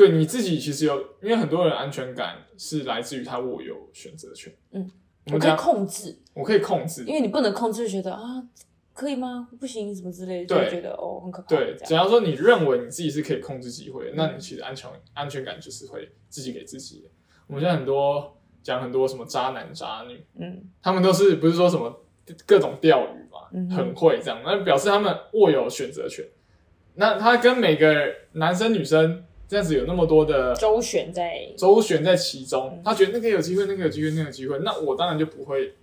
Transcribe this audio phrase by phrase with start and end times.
[0.00, 4.50] 对你自己其实有，因为很多人安全感是来自于他握有选择权。
[4.70, 4.90] 嗯，
[5.30, 8.42] 我可以控制，我可以控制因，为你不能控制，就觉得啊，
[8.94, 9.48] 可以吗？
[9.60, 11.48] 不行，什么之类的，就觉得哦很可怕。
[11.48, 17.08] 对，只要说你认为你自己是可以控制机会的，那嗯你其实安全安全感就是会自己给自己的。
[17.46, 22.02] 我们现在很多讲很多什么渣男渣女，嗯他们都是不是说什么
[22.46, 26.24] 各种钓鱼嘛，嗯很会这样，那表示他们握有选择权。
[26.94, 35.74] 那他跟每个男生女生这样子有那么多的周旋在周旋在其中嗯，他觉得那个有机会，那个有机会，那个有机会，那我当然就不会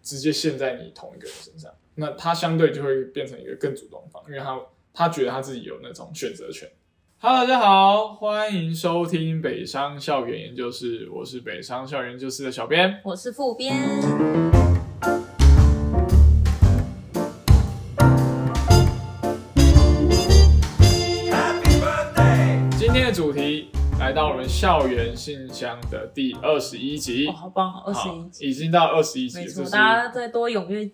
[0.00, 1.68] 直接陷在你同一个人身上。
[1.96, 4.56] 那他相对就会变成一个更主动方，因为他
[4.94, 6.70] 他觉得他自己有那种选择权。
[7.18, 13.00] Hello，大家好，欢迎收听北商校园研究室，我是北商校园研究室的小编。
[13.02, 13.74] 我是副编，
[24.16, 30.90] 到我们校园信箱的第二十一集哦，，好棒，二十一集，已经到二十一集了，没错，大家再多踊跃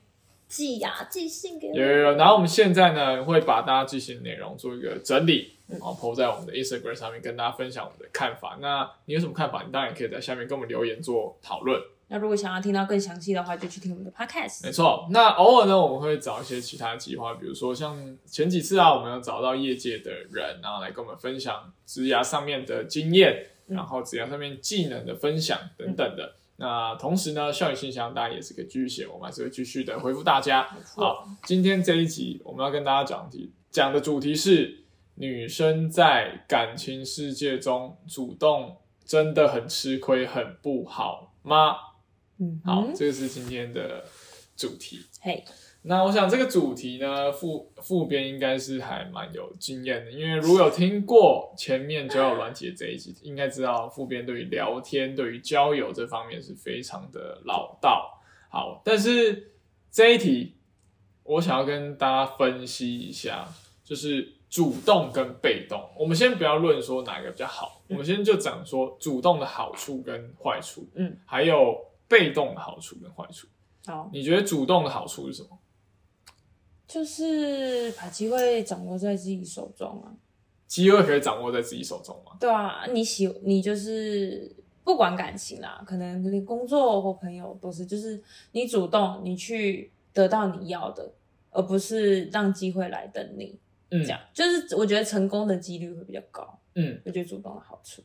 [0.48, 8.59] 寄呀，寄信给我有有有，然后我们现在呢会把大家寄信内容做一个整理，嗯然后 po 在我们的 Instagram 上面跟大家分享我们的看法。
[8.61, 9.62] 那你有什么看法？
[9.65, 11.81] 你当然也可以在下面跟我们留言做讨论。
[12.13, 14.67] 那如果想要听到更详细的话，就去听我们的 podcast。
[14.67, 17.97] 没错，那偶尔呢我们会找一些其他计划，比如说像
[18.27, 26.35] 前几次啊，我们有找到业界的人，然后来跟我们分享职涯上面的经验，嗯然后职涯上面技能的分享等等的。
[26.57, 30.69] 那同时呢，校园信箱大家也是可以继续写，我们还是会继续的回复大家。
[30.95, 41.75] 好，今天这一集我们要跟大家讲题讲的主题是女生在感情世界中主动真的很吃亏，很不好吗？
[42.43, 44.05] 嗯好，这个是今天的
[44.57, 44.98] 主题。
[45.21, 45.45] 嘿，
[45.83, 58.21] 那我想这个主题呢，副副编应该是还蛮有经验的，因为如果有听过前面交友软体的这一集，应该知道副编对于聊天、对于交友这方面是非常的老道。
[58.51, 59.53] 好，但是
[59.93, 60.56] 这一题
[61.22, 63.47] 我想要跟大家分析一下，
[63.84, 65.81] 就是主动跟被动。
[65.97, 71.77] 我们先不要论说哪个比较好，我们先就讲说主动的好处跟坏处，嗯，还有
[72.12, 73.49] 被动的好处跟坏处。
[73.87, 75.59] 好，你觉得主动的好处是什么？
[76.87, 80.12] 就是把机会掌握在自己手中啊。
[80.67, 82.37] 机会可以掌握在自己手中吗？
[82.39, 88.22] 对啊，你喜你就是不管感情啦，可能你工作或朋友都是，就是
[88.53, 91.11] 你主动你去得到你要的，
[91.51, 93.59] 而不是让机会来等你。
[93.91, 96.59] 嗯这样就是我觉得成功的几率会比较高。
[96.75, 98.03] 嗯，我觉得主动的好处，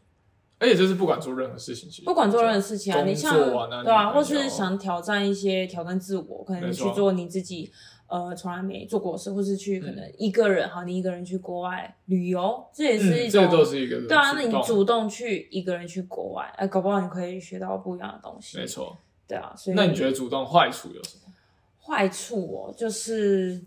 [0.59, 3.33] 而且就是不管做任何事情，其实不管做任何事情啊，你像
[3.83, 7.71] 对啊，或是想挑战一些挑战自我，可能去做你自己
[8.07, 18.57] 呃从来没做过的事，或是去可嗯能一个人，好，你一个人去国外旅游，这也是一嗯，种、这都是一个对啊，那你主动去一个人去国外，哎、搞不好你可以学到不一样的东西。
[18.57, 18.97] 没，错。
[19.27, 21.33] 对啊，所以那你觉得主动坏处有什么？
[21.81, 23.61] 坏处哦，就是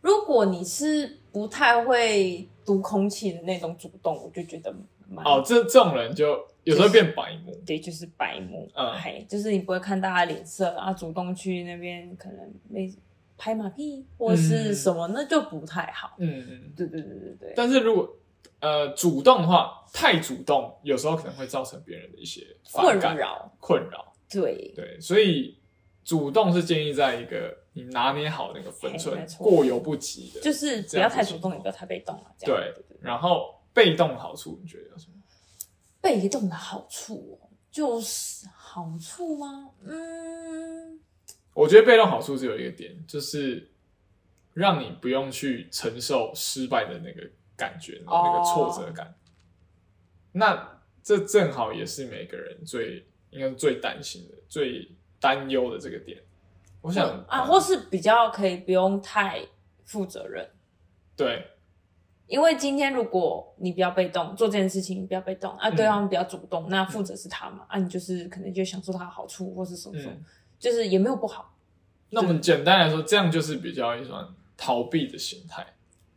[0.00, 4.74] 如果你是不太会读空气的那种主动，我就觉得
[5.08, 7.58] 蛮哦，这这种人就有时候变白目。
[7.66, 12.92] 对，就是白目，嗯嘿，就是你不会看大家脸色，然后主动去那边可能没
[13.36, 16.14] 拍马屁或是什么，那就不太好。
[16.18, 16.72] 嗯嗯。
[16.76, 18.16] 对对对对对，但是如果
[18.60, 24.12] 呃主动的话，太主动，有时候可能会造成别人的一些困感扰，困扰。
[24.30, 25.56] 对，对，所以
[26.04, 30.40] 主动是建议在一个你拿捏好那个分寸过犹不及的。
[30.40, 32.30] 就是不要太主动，也不要太被动啊。
[32.36, 35.14] 这样对，然后被动好处你觉得有什么？
[36.00, 39.70] 被动的好处哦，就是好处吗？
[39.84, 40.98] 嗯，
[41.54, 43.70] 我觉得被动好处只有一个点，就是
[44.52, 49.14] 让你不用去承受失败的那个感觉，哦那个挫折感。
[50.32, 54.90] 那这正好也是每个人最应该是最担心的、最
[55.20, 56.20] 担忧的这个点。
[56.80, 59.46] 我想啊，嗯或是比较可以不用太
[59.84, 60.50] 负责任。
[61.16, 61.44] 对，
[62.28, 65.74] 因为今天如果你比较被动做这件事情，你比较被动啊，嗯。
[65.74, 70.24] 对方比较主动，那负责是他嘛，啊，你就是可能就享受他的好处或是什么什么，嗯，
[70.58, 71.54] 就是也没有不好，
[72.10, 74.14] 那我们简单来说，这样就是比较一种
[74.56, 75.66] 逃避的心态。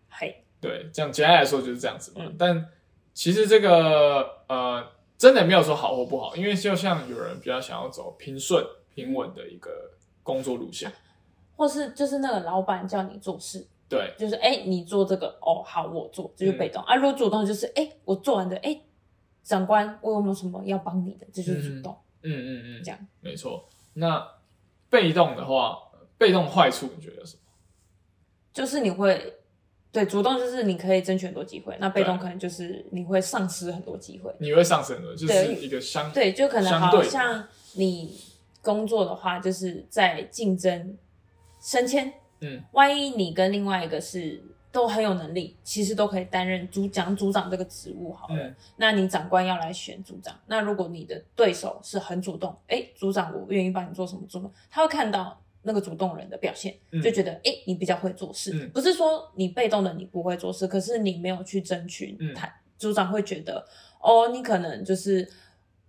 [0.09, 2.25] 嘿，对，这样简单来说就是这样子嘛。
[2.25, 2.35] 嗯。
[2.37, 2.67] 但
[3.13, 4.85] 其实这个呃，
[5.17, 9.69] 真的没有说好或不好，因为就像有人比较想要走平顺、平稳的一个
[10.23, 10.91] 工作路线，
[11.55, 16.95] 或是就是那个老板叫你做事，对，就是哎、你做这个哦，好，我做，这就被嗯动、啊。
[16.95, 18.81] 如果主动就是哎、我做完的，哎、
[19.43, 23.67] 长官，我有没有什么要帮你的，这就是主动，嗯嗯嗯，这样没错。
[23.95, 24.25] 那
[24.89, 25.77] 被动的话，
[26.17, 27.41] 被动坏处你觉得有什么？
[28.53, 29.41] 就是你会
[29.91, 34.33] 对，主动就是你可以争取很多机会，那被动可能就是你会丧失很多机会。
[34.39, 38.17] 你会上升的，就是对一个相对，就可能好像你
[38.61, 40.97] 工作的话，就是在竞争
[41.59, 42.13] 升迁。
[42.41, 48.35] 嗯，万一你跟另外一个是都很有能力，其实都可以担任组长、组长这个职务好了。
[48.35, 48.55] 嗯。
[48.77, 57.01] 那你长官要来选组长，那如果你的对手是很主动，哎，组长我愿意帮你做什么做什么，他会看到那个主动人的表现，嗯。
[57.01, 58.69] 就觉得哎你比较会做事，嗯。
[58.71, 62.33] 不是说你被动的你不会做事，可是你没有去争取嗯。
[62.33, 63.65] 他，组长会觉得
[64.01, 65.27] 哦你可能就是。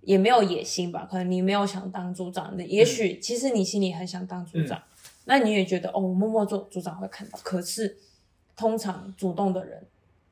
[0.05, 4.83] 也没有野心吧，可能你没有想当组长的，也许其实你心里很想当组长，
[5.25, 7.39] 那你也觉得哦，我默默做，组长会看到。
[7.43, 7.97] 可是
[8.57, 9.87] 通常主动的人，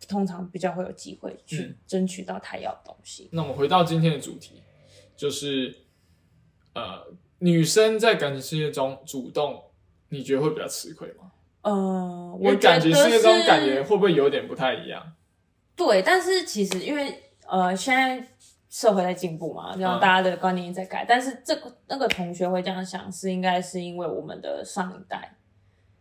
[0.09, 3.29] 通常比较会有机会去嗯争取到他要的东西。
[3.33, 4.63] 那我们回到今天的主题，
[5.17, 5.75] 就是
[6.75, 7.07] 呃，
[7.39, 9.63] 女生在感情世界中主动，
[10.09, 11.33] 你觉得会比较吃亏吗？
[11.63, 15.15] 呃，我感情世界中感觉会不会有点不太一样？
[15.77, 18.27] 对，但是其实因为呃，现在
[18.71, 25.37] 社会在进步嘛，这样嗯大家的观念也在改，但是这个那个同学会这样想，是应该是因为我们的上一代，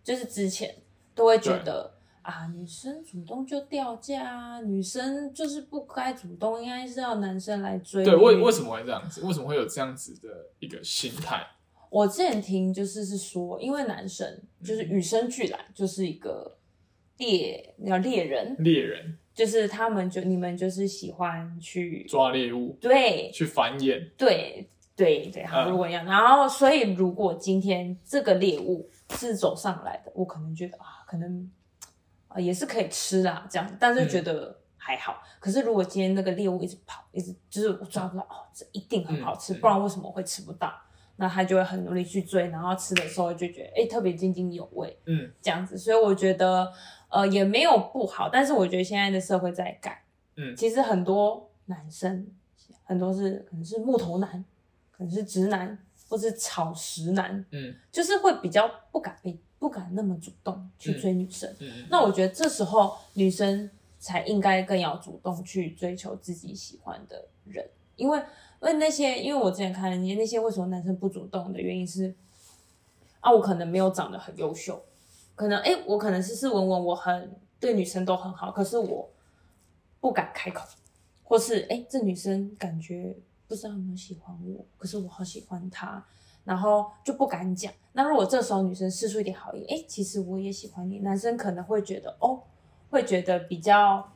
[0.01, 0.73] 就是之前
[1.13, 1.95] 都会觉得。
[2.21, 8.05] 啊，女生主动就掉价啊，女生就是不该主动，应该是要男生来追。
[8.05, 9.21] 对，为为什么会这样子？
[9.21, 10.27] 为什么会有这样子的
[10.59, 11.43] 一个心态？
[11.89, 16.55] 我之前听就是是说，因为男生就是与生俱来就是一个
[17.17, 23.31] 猎，叫猎人，猎人就是他们就你们就是喜欢去抓猎物，对。
[23.31, 25.71] 去繁衍，对对对，好，嗯。
[25.71, 31.49] 如果一样，然后所以如果今天这个猎物是走上来的，我可能觉得啊，可能
[32.27, 35.23] 啊也是可以吃啦，这样，但是觉得还好。
[35.39, 40.73] 可是如果今天那个猎物一直跑，一直就是我抓不到，哦，这一定很好吃，不然为什么会吃不到？
[41.19, 45.77] 那他就会很努力去追，然后吃的时候就觉得哎、特别津津有味，嗯，这样子。
[45.77, 46.71] 所以我觉得
[47.09, 50.01] 呃也没有不好，但是我觉得现在的社会在改，
[50.37, 52.25] 嗯其实很多男生
[52.85, 54.45] 很多是可能是木头男，
[54.91, 55.77] 可能是直男，
[56.07, 61.53] 或是草食男，嗯就是会比较不敢被不敢那么主动去追女生。
[61.59, 63.69] 嗯那我觉得这时候女生
[63.99, 68.17] 才应该更要主动去追求自己喜欢的人，因为
[68.61, 72.13] 因为那些，因为我之前看人家那些为什么男生不主动的原因是，
[73.21, 74.81] 啊，我可能没有长得很优秀，
[75.35, 79.09] 可能哎、诶我可能斯斯文文，我很对女生都很好，可是我
[80.01, 80.67] 不敢开口，
[81.23, 83.15] 或是哎、诶这女生感觉
[83.47, 86.05] 不知道有没有喜欢我，可是我好喜欢她，
[86.43, 87.71] 然后就不敢讲。
[87.93, 92.41] 那如果这时候女生试出一点好意，哎，其实我也喜欢你，男生可能会觉得哦，
[92.89, 94.11] 会觉得比较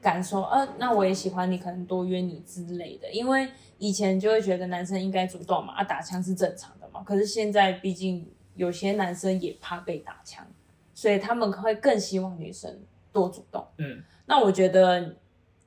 [0.00, 3.10] 敢说，呃，那我也喜欢你，可能多约你之类的。
[3.12, 3.48] 因为
[3.78, 7.02] 以前就会觉得男生应该主动嘛，啊，打枪是正常的嘛。
[7.02, 10.46] 可是现在毕竟有些男生也怕被打枪，
[10.94, 12.80] 所以他们会更希望女生
[13.12, 13.66] 多主动。
[13.78, 15.16] 嗯那我觉得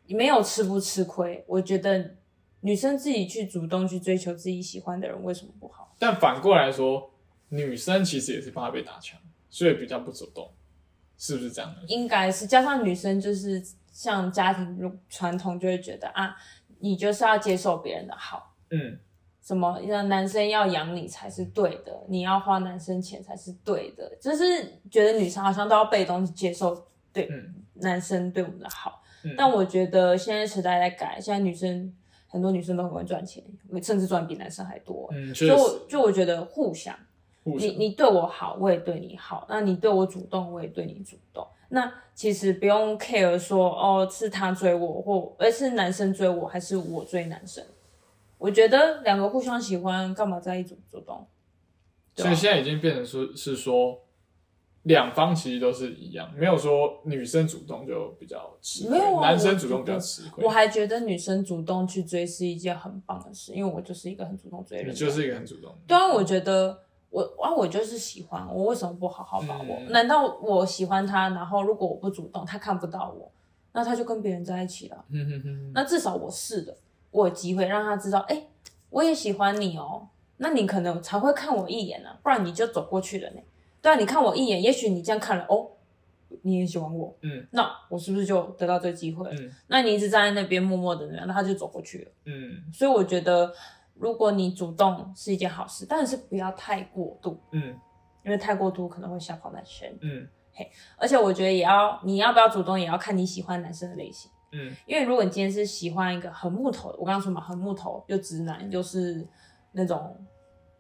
[0.08, 2.16] 没有吃不吃亏，我觉得
[2.60, 5.96] 女生自己去主动去追求自己喜欢的人，为什么不好？
[5.98, 7.12] 但反过来说，
[7.50, 9.20] 女生其实也是怕被打枪，
[9.50, 10.52] 所以比较不主动，
[11.18, 11.82] 是不是这样的？
[11.88, 16.36] 应该是加上女生就是像家庭传统就会觉得啊，
[16.80, 18.98] 你就是要接受别人的好，嗯
[19.44, 24.44] 什么让男生要养你才是对的，你要花男生钱才是对的，就是
[24.90, 29.02] 觉得女生好像都要被动去接受对嗯男生对我们的好。
[29.24, 31.94] 嗯，但我觉得现在时代在改，现在女生
[32.28, 33.44] 很多女生都很会赚钱，
[33.84, 35.10] 甚至赚比男生还多。
[35.12, 36.96] 嗯，所以我就我觉得互相，
[37.44, 41.46] 互相你你对我好，我也对你好；那你对我主动，我也对你主动。
[41.74, 47.64] 那其实不用 care 说哦，是他追我，或而是男生追我，还是我追男生。
[48.38, 51.26] 我觉得两个互相喜欢，干嘛在一组主动？
[52.16, 54.00] 所以现在已经变成说是说，
[54.84, 60.50] 两方其实都是一样，没有说女生主动就比较吃亏，没有啊男生主动比较吃亏我。
[60.50, 64.96] 还觉得女生主动去追是一件很棒的事，因为我就是一个很主动追人的人。
[64.96, 69.76] 你就是一个很主动的，对啊，我觉得我啊，我就是喜欢，我为什么不好好把握？
[69.80, 73.32] 嗯难道我喜欢他，然后如果我不主动，他看不到我，
[73.74, 75.06] 那他就跟别人在一起了？
[75.10, 76.76] 嗯哼哼，那至少我是的，
[77.12, 78.48] 我有机会让他知道，哎、
[78.90, 80.08] 我也喜欢你哦。
[80.38, 83.40] 那你可能才会看我一眼啊，不然你就走过去了呢。
[83.80, 85.68] 对啊，你看我一眼，也许你这样看了，哦，
[86.42, 89.30] 你也喜欢我，嗯那我是不是就得到这个机会？
[89.38, 92.12] 嗯那你一直站在那边默默的，那他就走过去了。
[92.26, 93.54] 嗯所以我觉得，
[93.94, 97.76] 如果你主动是一件好事，但是不要太过度，嗯
[98.24, 99.88] 因为太过度可能会吓跑男生。
[100.02, 104.30] 嗯嘿而且我觉得也要，你要不要主动，也要看你喜欢男生的类型。
[104.52, 109.26] 嗯因为如果你今天是喜欢一个很木头的，我刚刚说嘛，很木头又直男，又是
[109.72, 110.16] 那种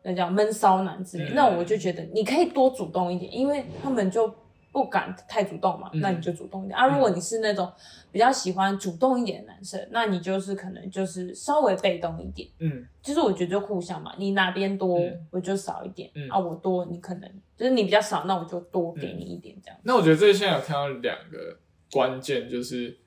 [0.03, 4.33] 那叫闷骚男之类，嗯那我就觉得你可以多主动一点，因为他们就
[4.71, 5.99] 不敢太主动嘛，嗯。
[5.99, 6.77] 那你就主动一点。
[6.77, 6.87] 啊。
[6.87, 7.71] 如果你是那种
[8.11, 12.49] 比较喜欢主动一点的男生，那你就是可能就是稍微被动一点。
[12.59, 12.85] 嗯。
[13.01, 15.27] 就是我觉得就互相嘛，你哪边多、嗯。
[15.31, 16.29] 我就少一点、嗯。
[16.29, 19.79] 啊，我多你可能就是你比较少，那我就多给你一点这样。
[19.83, 21.57] 那我觉得这现在有看到两个
[21.91, 22.97] 关键，就是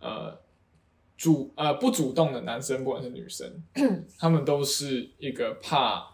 [0.00, 0.38] 呃
[1.16, 3.48] 主呃不主动的男生，不管是女生，
[4.18, 6.04] 他们都是一个怕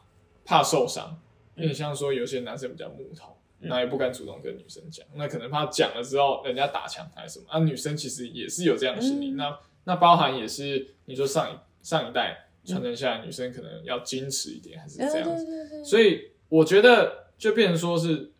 [0.45, 1.19] 怕受伤，
[1.55, 15.85] 有点像说有些男生比较木头，嗯那也不敢主动跟女生讲，那可能怕讲了之后人家打枪还是什么，啊，女生其实也是有这样的心理，嗯那那包含也是你说上一上一代传承下来，女生可能要矜持一点，还是这样子。
[15.85, 18.31] 所以我觉得就变成说是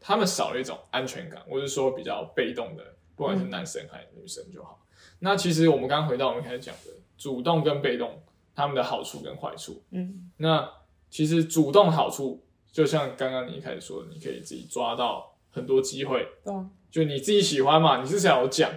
[0.00, 2.84] 他们少了一种安全感，或是说比较被动的，
[3.16, 4.80] 不管是男生还是女生就好。
[5.18, 8.22] 那其实我们刚刚回到我们开始讲的主动跟被动，
[8.54, 9.82] 他们的好处跟坏处。
[9.90, 10.70] 嗯那
[11.10, 16.26] 其实主动好处，就像刚刚你一开始说的，你可以自己抓到很多机会，
[16.90, 18.70] 就你自己喜欢嘛，你是想要讲。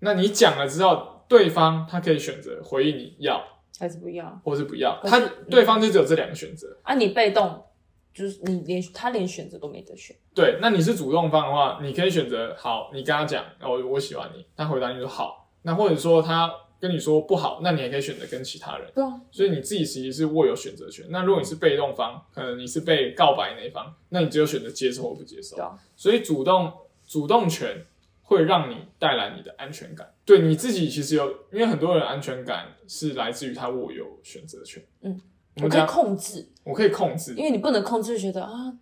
[0.00, 3.42] 那你讲了之后，对方他可以选择回应你要
[3.78, 5.20] 还是不要或是不要，他
[5.50, 6.78] 对方就只有这两个选择。
[6.82, 7.64] 啊，你被动
[8.12, 21.04] 就是你连他连选择都没得选，对，那你是主动方的话，你可以选择好，你跟他讲，哦，我喜欢你，他回答你说好，那或者说他跟你说不好，那你也可以选择跟其他人，对啊，所以你自己其实是握有选择权。
[21.10, 25.62] 那如果你是被动方，可能你是被告白那一方，那你只有选择接受或不接受对。
[25.62, 26.72] 啊，所以主动
[27.06, 27.84] 主动权
[28.22, 30.10] 会让你带来你的安全感。
[30.24, 34.82] 对你自己其实有，因为很多人安全感是来自于他握有选择权。
[35.02, 35.20] 嗯，
[35.62, 38.72] 我可以控制，我可以控制因，为你不能控制，就觉得啊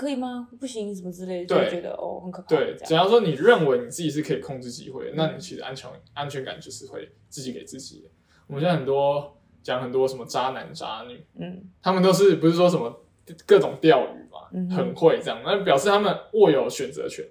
[0.00, 0.48] 可以吗？
[0.58, 2.48] 不行，什么之类的，就会觉得哦很可怕。
[2.48, 8.08] 对，只要说你认为你自己是可以控制机会，那你其实安全安全感就是会自己给自己的。
[8.46, 13.04] 我们现在很多讲很多什么渣男渣女，嗯他们都是不是说什么
[13.44, 17.22] 各种钓鱼嘛，嗯很会这样，那表示他们握有选择权。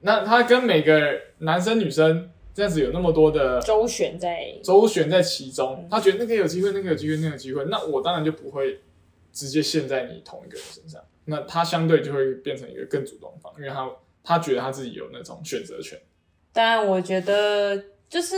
[0.00, 8.80] 那他跟每个男生女生这样子有那么多的周旋在周旋在其中嗯，他觉得那个有机会，那个有机会，那个有机会，那我当然就不会
[9.32, 11.02] 直接陷在你同一个人身上。
[11.26, 13.88] 那他相对就会变成一个更主动方，因为他
[14.24, 16.00] 他觉得他自己有那种选择权。
[16.52, 18.36] 当然，我觉得就是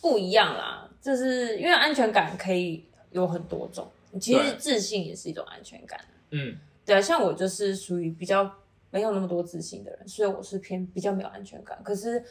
[0.00, 3.86] 不一样啦，就是因为安全感可以有很多种，
[4.20, 6.00] 其实自信也是一种安全感。
[6.30, 8.50] 嗯对啊，像我就是属于比较
[8.90, 11.78] 没有那么多自信的人，所以我是偏比较没有安全感。
[11.84, 12.24] 可是，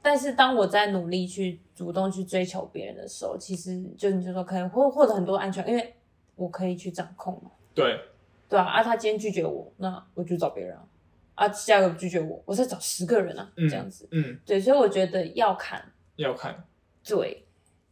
[0.00, 5.94] 但是当我在努力去主动去追求别人的时候，其实就你就说可能会获得很多安全，因为
[6.36, 7.98] 我可以去掌控嘛，对，
[8.48, 10.86] 对啊，啊，他今天拒绝我，那我就找别人啊，
[11.34, 14.08] 啊，下个拒绝我，我再找十个人啊，嗯这样子。
[14.10, 16.66] 嗯，对，所以我觉得要看要看，
[17.04, 17.46] 对，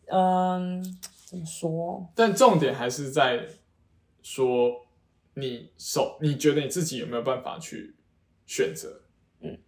[0.07, 0.83] 嗯，
[1.25, 2.09] 怎么说？
[2.15, 3.49] 但重点还是在
[4.23, 4.87] 说
[5.35, 7.97] 你手，你觉得你自己有没有办法去
[8.47, 9.01] 选择？
[9.41, 9.59] 嗯，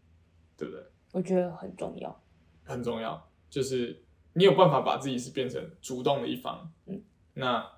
[0.56, 0.84] 对不对？
[1.12, 2.20] 我觉得很重要。
[2.64, 7.02] 很重要，就是你有办法把自己是变成主动的一方，嗯，
[7.34, 7.70] 那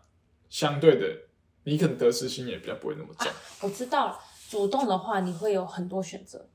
[0.49, 1.26] 相对的，
[1.67, 3.29] 你可能得失心也比较不会那么重。
[3.61, 4.19] 我知道了，
[4.49, 6.47] 主动的话，你会有很多选择。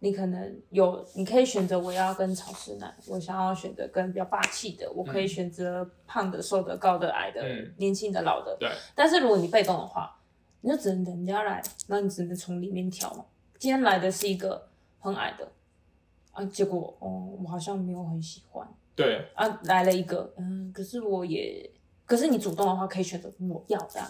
[0.00, 8.56] 你可能有，你可以选择我要跟草食男，我想要选择跟比较霸气的，我可以嗯选择胖的、瘦的、高的、矮的、嗯年轻的、老的。
[8.60, 10.14] 对，但是如果你被动的话，
[10.60, 13.24] 你就只能等人家来，那你只能从里面挑嘛。
[13.58, 14.68] 今天来的是一个
[15.00, 15.50] 很矮的，
[16.30, 18.68] 啊，结果哦，我好像没有很喜欢。
[18.94, 21.68] 对，啊，来了一个，嗯，可是我也，
[22.04, 24.08] 可是你主动的话可以选择我要这样，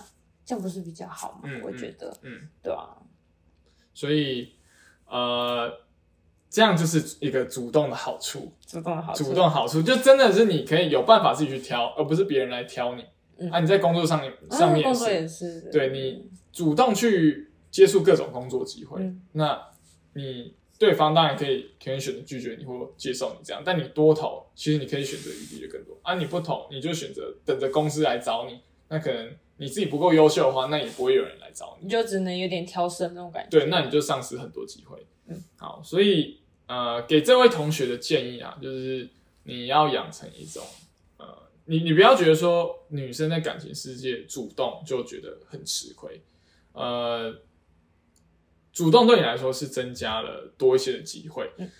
[0.48, 1.40] 这样不是比较好吗？
[1.44, 2.96] 嗯我觉得，嗯，对啊，
[3.92, 4.54] 所以
[5.06, 5.70] 呃，
[6.48, 13.04] 这样就是一个主动的好处，主动的好处，主动好处就真的是你可以有办法自己去挑，而不是别人来挑你。
[13.36, 14.94] 嗯啊，你在工作上上面也
[15.28, 19.60] 是，对你主动去接触各种工作机会，嗯那
[20.14, 26.14] 你对方当然可以可以选择拒绝你或接受你这样，但你多投，其实你可以选择余地就更多啊。
[26.14, 31.84] 你不投，你就选择等着公司来找你，那可能你自己不够优秀的话，那也不会有人来找你。
[31.84, 33.50] 你就只能有点挑食的那种感觉。
[33.50, 35.06] 对，那你就丧失很多机会。
[35.26, 39.08] 嗯，好，所以呃，给这位同学的建议啊，就是
[39.42, 40.64] 你要养成一种
[41.18, 41.26] 呃，
[41.66, 46.22] 你你不要觉得说女生在感情世界主动就觉得很吃亏，
[46.72, 47.34] 呃，
[48.72, 51.50] 主动对你来说是增加了多一些的机会。
[51.58, 51.70] 嗯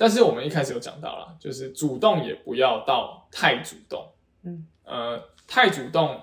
[0.00, 4.08] 但是我们一开始有讲到了，就是主动也不要到太主动。
[4.44, 6.22] 嗯，呃，太主动，嗯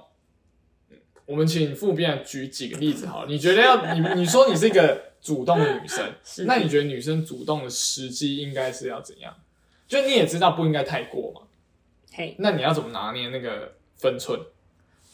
[1.26, 3.30] 我们请副编举几个例子好了。
[3.30, 6.14] 你觉得要你你说你是一个主动的女生，
[6.46, 9.34] 那你觉得女生主动的时机应该是要怎样？
[9.88, 11.42] 就你也知道不应该太过嘛，
[12.12, 14.40] 嘿，那你要怎么拿捏那个分寸？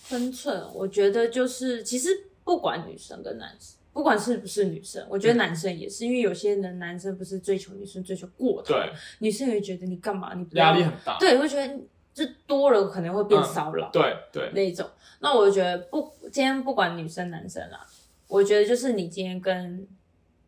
[0.03, 2.09] 分寸，我觉得就是其实
[2.43, 8.89] 不管女生跟男生不管是不是女生，我觉得男生也是，因为有些人男生不是追求女生追求过头，对，
[9.19, 11.17] 女生也会觉得你干嘛，你不要压力很大。
[11.19, 11.77] 对，会觉得
[12.13, 14.87] 就多了可能会变骚扰，对对，那一种。
[15.19, 17.85] 那我觉得不，今天不管女生男生啦，
[18.27, 19.87] 我觉得就是你今天跟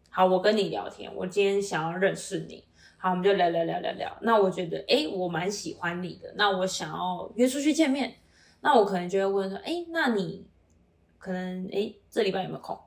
[0.10, 2.64] 好，我跟你聊天，我今天想要认识你，
[2.98, 4.18] 好，我们就聊聊聊聊聊。
[4.22, 8.16] 那我觉得，哎，我蛮喜欢你的，那我想要约出去见面，
[8.62, 10.46] 那我可能就会问说，哎，那你
[11.18, 12.78] 可能哎这礼拜有没有空？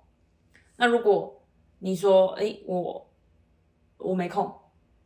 [0.77, 1.41] 那如果
[1.79, 3.09] 你说，哎，我
[3.99, 4.53] 我没空，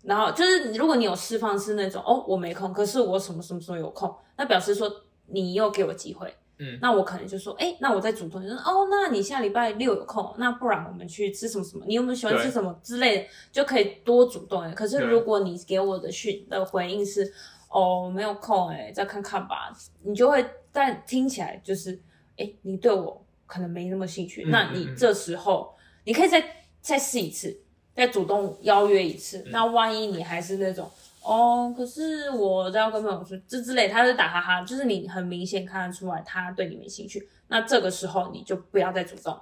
[0.02, 4.90] 然后就是如果你有释放是那种，哦，我没空，可是我什么什么时候有空，那表示说
[5.26, 6.34] 你又给我机会。
[6.62, 11.82] 嗯，那我可能就说，哎，那我再主动就说，哦，那你下礼拜六有空，那不然我们去吃什么什么？
[11.86, 14.70] 你有没有喜欢吃什么之类的，就可以多主动。
[14.74, 17.32] 可是如果你给我的讯的回应是，
[17.70, 21.98] 哦，没有空，哎，再看看吧，你就会，但听起来就是，
[22.36, 24.44] 哎，你对我可能没那么兴趣。
[24.50, 26.44] 那你这时候你可以再
[26.82, 27.58] 再试一次，
[28.00, 29.44] 再主动邀约一次。
[29.50, 30.90] 那万一你还是那种。
[31.22, 37.28] 哦，可是我都要跟朋友说这之类，他是打哈哈，就是你很明显看得出来他对你没兴趣。
[37.48, 39.38] 那这个时候你就不要再主动，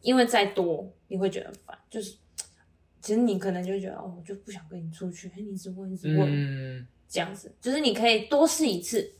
[0.00, 1.76] 因为再多你会觉得很烦。
[1.90, 2.16] 就是
[3.00, 9.12] 其实你可能就觉得哦，我就不想跟你出去，哎，你一直问一直问，这样子，就是你可以多试一次。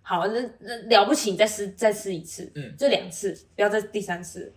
[0.00, 4.50] 好，那那了不起，你再试再试一次，嗯，这两次不要再第三次，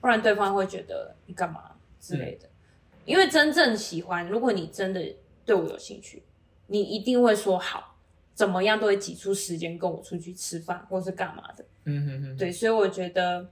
[0.00, 2.48] 不然对方会觉得你干嘛之类的。
[3.08, 5.02] 因为真正喜欢，如果你真的
[5.44, 6.22] 对我有兴趣。
[6.70, 7.96] 你一定会说好，
[8.34, 11.64] 怎么样都会挤出时间跟我出去吃饭，或是干嘛的。
[11.86, 12.36] 嗯哼哼。
[12.36, 13.48] 对，所以我觉得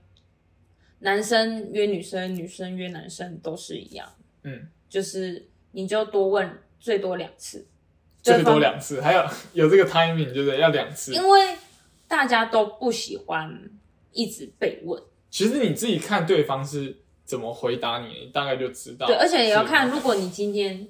[0.99, 4.07] 男生约女生，女生约男生都是一样。
[4.43, 7.65] 嗯，就是你就多问最多两次，
[8.21, 11.55] 最多两次，还有有这个 timing，就是要两次，因为
[12.07, 13.51] 大家都不喜欢
[14.11, 15.01] 一直被问。
[15.31, 16.97] 其实你自己看对方是
[17.27, 19.05] 怎么回答你，你大概就知道。
[19.05, 20.87] 对，而且也要看，如果你今天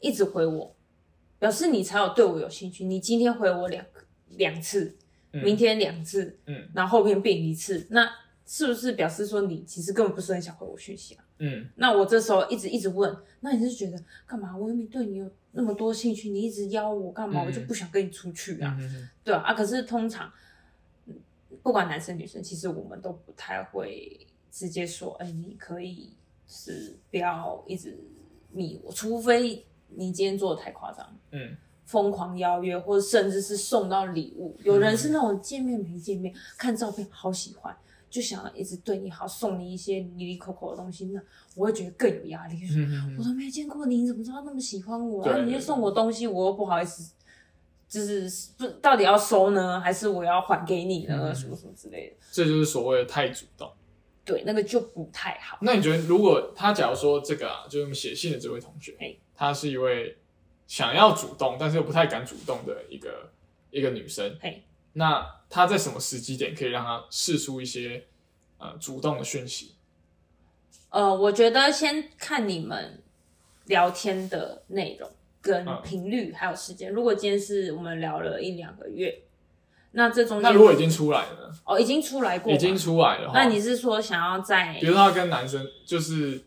[0.00, 0.76] 一直回我。
[1.38, 2.86] 表示你才有对我有兴趣。
[2.86, 3.84] 你今天回我两
[4.30, 4.96] 两次，
[5.30, 8.10] 明天两次，嗯，然后后面变一次，那
[8.46, 11.24] 是不是表示说你其实根本不是很想回我讯息啊？
[11.38, 14.56] 嗯，那我这时候一直一直问，那你是觉得干嘛？
[14.56, 17.42] 我又没对你有那么多兴趣，你一直邀我干嘛？
[17.46, 18.74] 我就不想跟你出去啊，
[19.22, 20.32] 对啊，啊，可是通常
[21.62, 24.25] 不管男生女生，其实我们都不太会
[24.56, 26.12] 直接说，哎，你可以
[26.48, 27.98] 是不要一直
[28.52, 29.64] 密我，除非。
[29.88, 34.54] 你今天做的太夸张，嗯，疯狂邀约，或者甚至是送到礼物。
[34.64, 37.74] 有人是那种见面没见面，看照片好喜欢，
[38.10, 41.20] 就想要一直对你好，送你一些离离口口的东西，那
[41.54, 42.58] 我会觉得更有压力。
[43.16, 45.24] 我都没见过你，你怎么知道那么喜欢我？
[45.24, 47.12] 然后你就送我东西，我又不好意思，
[47.88, 51.32] 就是不到底要收呢，还是我要还给你呢？
[51.32, 52.16] 什么什么之类的。
[52.32, 53.70] 这就是所谓的太主动。
[54.26, 55.56] 对，那个就不太好。
[55.62, 58.92] 那你觉得，如果他假如说这个啊，就是写信的这位同学，
[59.36, 60.18] 她是一位
[60.66, 63.30] 想要主动，但是又不太敢主动的一个
[63.70, 64.36] 一个女生。
[64.94, 68.04] 那她在什么时机点可以让她试出一些
[68.58, 69.76] 呃主动的讯息？
[70.90, 73.00] 呃，我觉得先看你们
[73.66, 75.08] 聊天的内容
[75.40, 76.90] 跟频率，还有时间。
[76.90, 79.22] 如果今天是我们聊了一两个月。
[79.96, 83.30] 那这中间，那如果已经出来了，哦，已经出来过，已经出来了。
[83.32, 86.44] 那你是说想要在，比如说他跟男生，就是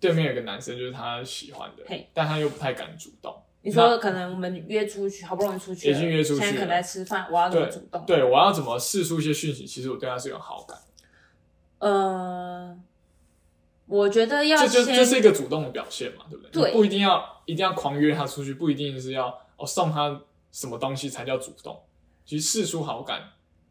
[0.00, 3.36] 对面有个男生，就是他喜欢的，但他又不太敢主动。
[3.60, 8.02] 你说可能我们约出去，好不容易出去，已经约出去，现在可能在吃饭，我要怎么主动？
[8.06, 9.66] 对，我要怎么试出一些讯息？
[9.66, 10.78] 其实我对他是有好感。
[11.80, 12.74] 呃，
[13.86, 16.62] 我觉得要，这就这是一个主动的表现嘛，对不对？
[16.62, 21.78] 对，不一定要一定要狂约他出去，不一定是要哦送他什么东西才叫主动。
[22.30, 23.20] 其实试出好感，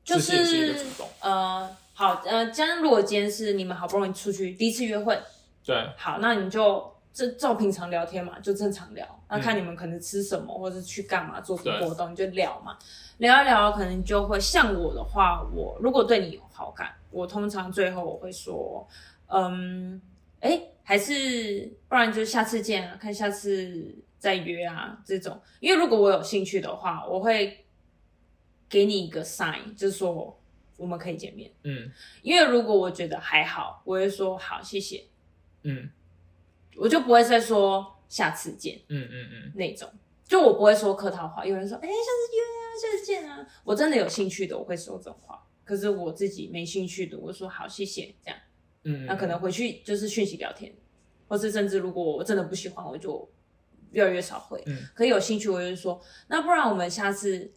[0.03, 1.07] 就是一个主动。
[1.21, 5.17] 呃，好，呃，将如果今天是你们好不容易出去第一次约会，
[5.63, 9.07] 对，好，那你就这照平常聊天嘛，就正常聊。
[9.29, 12.77] 那看你们可能吃什么，或者去干嘛，做什么活动，你就聊嘛。
[13.19, 18.85] 聊一聊，可能就会像我的话，我如果对你有好感，我通常最后我会说，
[19.27, 20.01] 嗯，
[20.41, 25.39] 哎，还是不然就下次见啊，看下次再约啊这种。
[25.61, 27.65] 因为如果我有兴趣的话，我会。
[28.69, 30.39] 给你一个 sign，就是说
[30.77, 31.51] 我们可以见面。
[31.63, 35.03] 嗯，因为如果我觉得还好，我会说好，谢谢。
[35.63, 35.89] 嗯，
[36.77, 38.79] 我就不会再说下次见。
[38.87, 39.91] 嗯嗯嗯，那种
[40.23, 41.45] 就我不会说客套话。
[41.45, 43.45] 有人说，哎，下次约啊，下次见啊。
[43.63, 45.43] 我真的有兴趣的，我会说这种话。
[45.65, 48.39] 可是我自己没兴趣的，我说好，谢谢，这样。
[48.83, 50.73] 嗯，那可能回去就是讯息聊天，
[51.27, 53.29] 或是甚至如果我真的不喜欢，我就
[53.91, 54.63] 越来越少回。
[54.67, 57.51] 嗯，可有兴趣，我就说，那不然我们下次。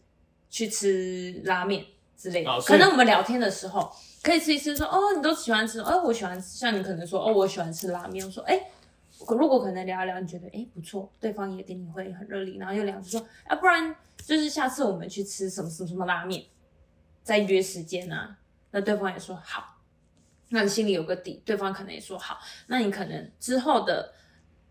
[0.53, 1.83] 去吃拉面
[2.15, 2.51] 之类的。
[2.51, 8.69] 哦可能我们聊天的时候可以吃一吃说，哦，你都喜欢吃，哦，我喜欢吃，像你可能说，哦，我喜欢吃拉面，我说，哎。
[9.29, 16.43] 如果可能聊一聊，你觉得哎不错，对方也给你会很热烈，然后又两次说，啊，不然就是下次我们去吃什么什么什么拉面，
[17.23, 18.35] 再约时间啊。
[18.71, 19.77] 那对方也说好，
[20.49, 22.37] 那你心里有个底，对方可能也说好，
[22.67, 24.11] 那你可能之后的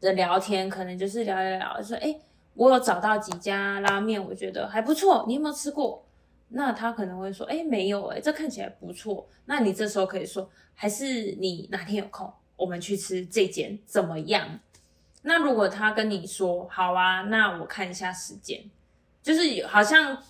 [0.00, 2.14] 的聊天，可能就是聊一聊，说哎，
[2.54, 6.04] 我有找到几家拉面，我觉得还不错，你有没有吃过？
[6.54, 9.26] 那他可能会说，哎，没有，哎，这看起来不错。
[9.46, 14.60] 那你这时候可以说，还是你哪天有空，我们去吃这间怎么样？
[15.22, 18.62] 那如果他跟你说好啊，那我看一下时间，
[19.22, 20.22] 就是好像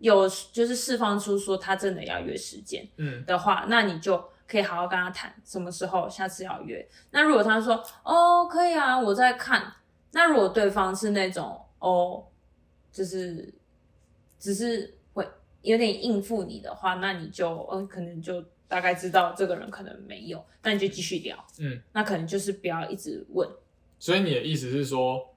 [0.00, 6.86] 有就是释放出说他真的要约时间嗯，的话，那你就可以好好跟他谈什么时候下次要约。
[7.10, 9.72] 那如果他说哦可以啊，我在看。
[10.14, 12.24] 那如果对方是那种哦，
[12.90, 13.52] 就是
[14.38, 15.28] 只是会
[15.62, 21.36] 有点应付你的话，那你就嗯、呃可能就大概知道这个人可能没有，那你就继续聊。
[21.58, 23.48] 嗯，那可能就是不要一直问。
[23.98, 25.34] 所以你的意思是说，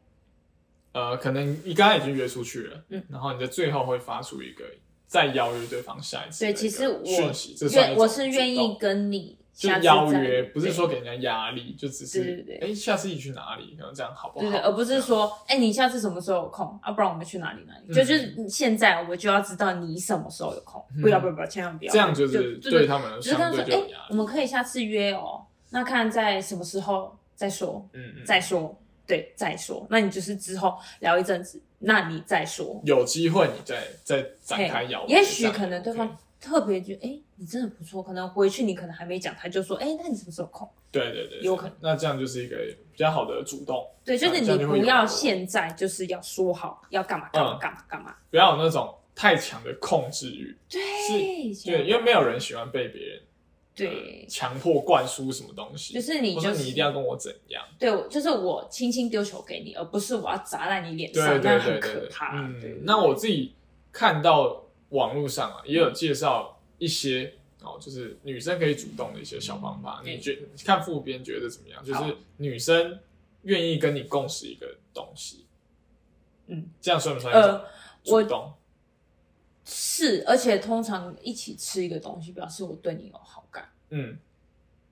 [0.94, 4.64] 呃，可能你刚刚已经约出去了，嗯，然后你在最后会发出一个
[5.08, 14.46] 再邀约对方下一次的对，其实我愿我是愿意跟你就邀约，不是说给人家压力，就只是哎，下次一起去哪里，然后这样好不好？
[14.46, 16.92] 对对，而不是说，哎、你下次什么时候有空啊？
[16.92, 17.86] 不然我们去哪里哪里？
[17.88, 24.04] 嗯就就是现在我就要知道你什么时候有空，嗯不要不要不要，千万不要这样就就是对他们只是跟他说，对就有压力。
[24.12, 29.88] 我们可以下次约哦，那看在什么时候再说，嗯嗯，再说，对，再说。
[29.90, 40.70] 那你就是之后聊一阵子，那你再说，有机会你再再展开嘿邀约，也许可能对方特别觉得，哎、你真的不错，可能回去你可能还没讲，他就说，哎、那你什么时候有空？
[40.92, 41.76] 对对对，有可能。
[41.82, 42.56] 那这样就是一个
[42.92, 50.56] 比较好的主动，对，就是你不要现在就是要说好要干嘛干嘛嗯干嘛干嘛，不要有那种太强的控制欲。
[50.70, 50.82] 对，
[51.66, 53.22] 对，因为没有人喜欢被别人
[53.76, 57.64] 对，强迫灌输什么东西，就是你就是你一定要跟我怎样。
[57.78, 62.32] 对，就是我轻轻丢球给你，而不是我要砸在你脸对上，对那很可怕。
[62.60, 63.54] 对嗯，那我自己
[63.92, 70.02] 看到网络上啊，也有介绍一些哦，就是女生可以主动的一些小方法。
[70.06, 71.84] 嗯你觉看副编觉得怎么样？
[71.84, 73.00] 就是女生
[73.44, 75.46] 愿意跟你共识一个东西，
[76.48, 77.62] 嗯，这样算不算一种
[78.04, 78.54] 主动？
[79.66, 84.18] 是，而且通常一起吃一个东西，表示我对你有好感，嗯，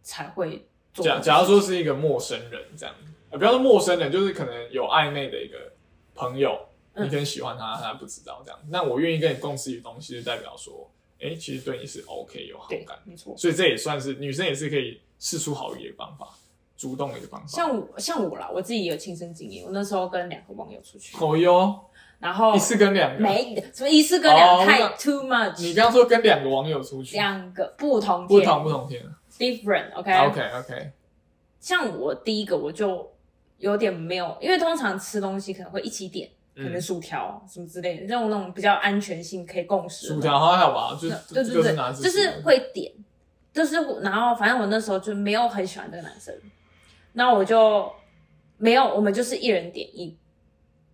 [0.03, 1.05] 才会做。
[1.05, 2.93] 假假如说是一个陌生人这样，
[3.29, 5.71] 呃，不要说陌生人，就是可能有暧昧的一个
[6.13, 8.59] 朋友，嗯你可能喜欢他，他不知道这样。
[8.69, 10.89] 那我愿意跟你共事一个东西，就代表说，
[11.21, 13.35] 哎、其实对你是 OK 有好对感，，没错。
[13.37, 16.29] 所以这也算是女生也是可以试出好意的方法，
[16.77, 17.47] 主动的一个方法。
[17.47, 21.79] 像我像我啦，我自己有亲身经验，我那时候跟两个网友出去，哦哟，
[22.19, 29.03] 然后一次跟两个，没什么一次跟两哦太那 too much，你刚刚说跟两个网友出去，两个不同天不同不同天。
[29.37, 30.91] different，OK，、，OK OK，
[31.59, 33.11] 像我第一个我就
[33.57, 40.07] 有点没有，因为通常吃东西可能会一起点，可能嗯，薯条什么之类的，这种那种比较安全性可以共识。
[40.07, 42.91] 薯条还好吧，就是对对对就是会点，
[43.51, 46.33] 就是然后反正我那时候就没有很喜欢这个男生，
[47.13, 47.91] 那我就
[48.57, 50.17] 没有，我们就是一人点一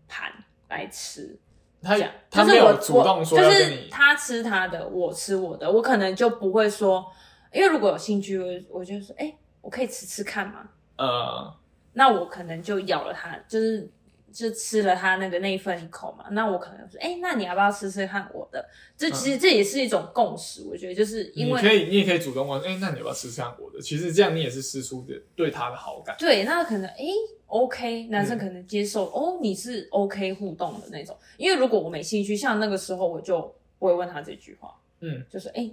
[0.07, 0.31] 盘
[0.67, 1.39] 来吃，
[1.81, 7.05] 他讲他没就是我有主动说我就是他吃他的，我吃我的，我可能就不会说，
[7.53, 11.53] 因为如果有兴趣，我我就说，哎、我可以吃吃看嘛，呃，
[11.93, 13.87] 那我可能就咬了他，就是
[14.31, 16.25] 就吃了他那个那一份一口嘛。
[16.31, 18.65] 那我可能说，哎、那你要不要吃吃看我的？
[18.97, 23.81] 这其实这也是一种共识，我觉得就是因为你可以，你也可以主动问，哎、那你要不要吃吃看我的？
[23.81, 26.15] 其实这样你也是试出的对他的好感。
[26.17, 27.03] 对，那可能哎、
[27.47, 31.15] OK，男生嗯可能接受、哦，你是 OK 互动的那种。
[31.37, 35.69] 因为如果我没兴趣，像那个时候我就不会问他这句话，嗯，就是哎、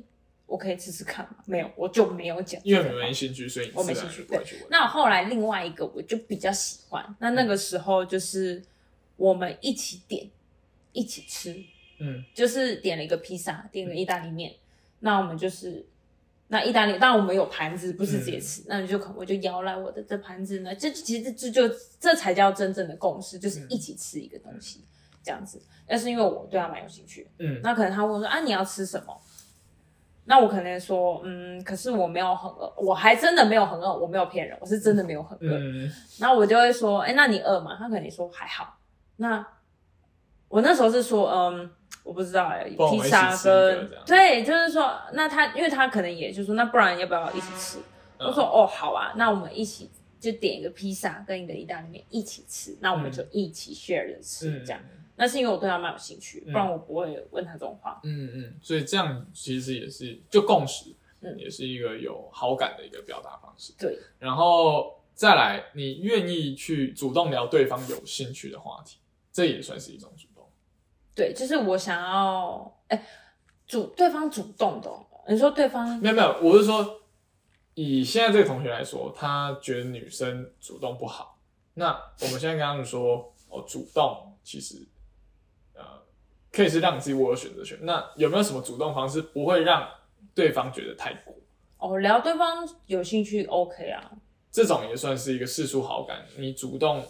[0.48, 1.36] 我可以吃吃看吗？
[1.46, 4.64] 没有，我就没有讲因为没兴趣，所以我没兴趣就不会去问。
[4.68, 8.60] 那后来另外一个我就比较喜欢，那那个时候就是
[9.16, 10.28] 我们一起点，
[10.92, 11.54] 一起吃，
[12.00, 14.54] 嗯就是点了一个披萨，点了意大利面，
[14.98, 15.86] 那我们就是。
[16.50, 21.68] 那意大利，当然我们有盘子，不是直接吃，那你就可我就摇来我的这盘子呢，这其实这就
[22.00, 24.80] 这才叫真正的共识，就是一起吃一个东西，
[25.22, 25.60] 这样子。
[25.86, 29.20] 但是因为我对他蛮有兴趣，嗯那可能他问我说啊你要吃什么？
[30.30, 35.58] 那我可能说嗯，可是我没有很饿，我还真的没有很饿，我没有骗人，我是真的没有很饿。
[35.58, 37.74] 嗯然后我就会说，哎、那你饿吗？
[37.78, 38.78] 他可能说还好。
[39.16, 39.44] 那
[40.48, 41.70] 我那时候是说，嗯，
[42.04, 47.78] 我不知道哎、披萨跟对，就是说，那他因为他可能也就说，那不然要不要一起吃？
[48.18, 54.80] 嗯我说哦好啊，那我们一起就点一个披萨跟一个意大利面一起吃，那我们就一起 share 着吃，嗯，这样。
[55.18, 58.00] 那是因为我对他蛮有兴趣，嗯不然我不会问他这种话。
[58.04, 63.74] 嗯嗯，所以这样其实也是就共识，嗯也是一个有好感的一个表达方式。
[63.78, 68.98] 对，然后再来，你愿意去主动聊对方有兴趣的话题，
[69.32, 70.48] 这也算是一种主动。
[71.14, 73.06] 对，就是我想要，哎、
[73.66, 77.00] 主对方主动的哦、你说对方没有没有，我是说，
[77.74, 81.40] 以现在这个同学来说，他觉得女生主动不好。
[81.74, 81.88] 那
[82.20, 84.86] 我们现在跟他们说，哦，主动其实，
[85.78, 85.84] 呃，
[86.52, 87.78] 可以是让你自己握有选择权。
[87.82, 89.88] 那有没有什么主动方式不会让
[90.34, 91.34] 对方觉得太过？
[91.78, 94.10] 哦聊对方有兴趣 OK 啊，
[94.50, 97.00] 这种也算是一个示出好感，你主动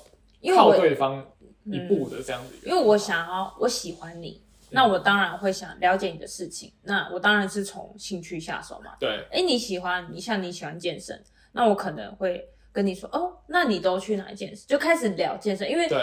[0.55, 1.27] 靠对方
[1.65, 8.95] 一步的这样子一个、因为我想要我喜欢你，那我当然会想了解你的事情，那我当然是从兴趣下手嘛。
[9.01, 11.19] 对，哎，你喜欢你像你喜欢健身，
[11.53, 14.67] 那我可能会跟你说哦，那你都去哪里健身？
[14.67, 15.99] 就开始聊健身，因为对，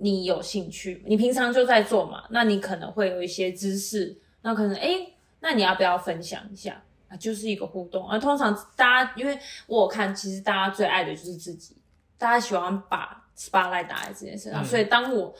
[0.00, 6.82] 你有兴趣，你平常就在做嘛，那你可能会有一些知识，那可能哎，诶那你要不要分享一下？
[7.08, 8.18] 啊，就是一个互动啊。
[8.18, 11.76] 通常大家因为我看，其实大家最爱的就是自己，
[12.16, 15.34] 大家喜欢把 spotlight 打在自己身上，嗯所以当我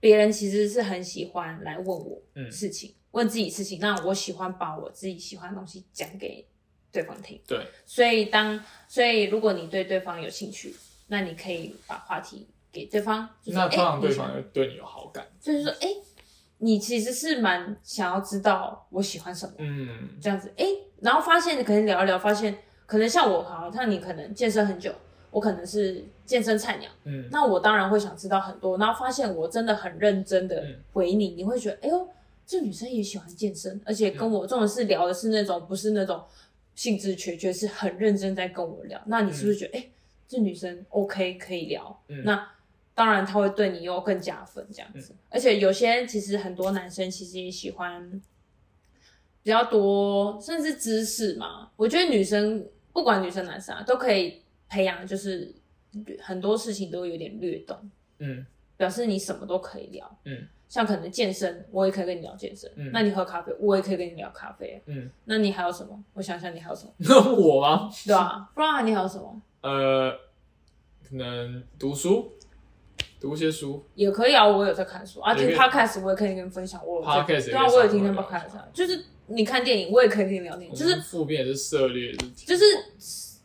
[0.00, 6.46] 别人其实是很喜欢来问我嗯事情，问自己事情，那我喜欢把我自己喜欢的东西讲给
[6.92, 7.40] 对方听。
[7.46, 10.74] 对，所以当所以如果你对对方有兴趣，
[11.06, 15.26] 那你可以把话题给对方，就是那通常对方会对你有好感。
[15.40, 15.88] 就是说，哎、
[16.58, 19.88] 你其实是蛮想要知道我喜欢什么，嗯，
[20.20, 20.64] 这样子，哎、
[21.00, 24.92] 然后发现可能聊一聊，发现可能像我，好像你可能健身很久，
[25.30, 32.08] 我可能是健身菜鸟，嗯，那我当然会想知道很多，然后发现我真的很认真的嗯回你，你会觉得，哎呦，
[32.46, 36.22] 这女生也喜欢健身，而且跟我这种是聊的是那种不是那种
[36.74, 39.86] 兴致缺缺，是很认真在跟我聊，那你是不是觉得，哎、
[40.26, 42.02] 这女生 OK 可以聊？
[42.08, 42.48] 嗯那
[42.98, 48.10] 当然他会对你又更加分这样子，嗯而且有些其实很多男生其实也喜欢
[49.40, 51.70] 比较多，甚至知识嘛。
[51.76, 55.54] 我觉得女生不管女生男生啊，都可以培养，就是
[56.20, 57.78] 很多事情都有点略懂，
[58.18, 58.44] 嗯，
[58.76, 60.18] 表示你什么都可以聊。
[60.24, 62.68] 嗯，像可能健身，我也可以跟你聊健身。
[62.74, 64.82] 嗯那你喝咖啡，我也可以跟你聊咖啡。
[64.86, 66.02] 嗯，那你还有什么？
[66.14, 66.92] 我想想，你还有什么？
[66.98, 67.88] 那 我吗？
[68.04, 69.40] 对啊，不然你还有什么？
[69.62, 70.10] 呃，
[71.08, 72.32] 可能读书，
[73.20, 75.20] 读一些书，也可以啊，我有在看书。
[75.20, 76.80] 啊，听 podcast 我也可以跟你分享。
[76.86, 78.68] 我有在 Podcast 对啊，可以我有听 podcast，啊。
[78.72, 82.64] 就是你看电影，我也可以跟你聊电影，就是负面也是涉猎，就是就是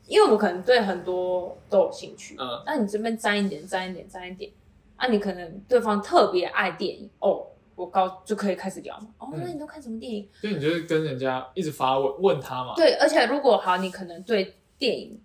[0.07, 2.61] 因为我可能对很多都有兴趣，嗯。
[2.65, 4.51] 那你这边沾一点，沾一点，沾一点，
[4.95, 9.07] 啊，你可能对方特别爱电影哦，我高就可以开始聊嘛。
[9.17, 9.41] 哦，嗯。
[9.43, 10.29] 那你都看什么电影？
[10.39, 15.19] 所以你就是跟人家一直发问问他嘛，对，而且如果好，你可能对电影